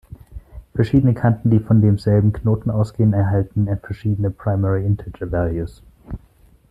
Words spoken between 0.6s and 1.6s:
Verschiedene Kanten, die